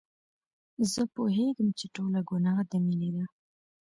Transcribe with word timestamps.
زه 0.91 1.01
پوهېږم 1.15 1.69
چې 1.77 1.85
ټوله 1.95 2.19
ګناه 2.29 2.59
د 2.71 2.71
مينې 2.85 3.09
ده. 3.15 3.25